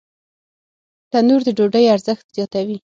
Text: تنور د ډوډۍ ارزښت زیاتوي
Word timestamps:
تنور 1.11 1.41
د 1.45 1.49
ډوډۍ 1.57 1.85
ارزښت 1.95 2.25
زیاتوي 2.35 2.77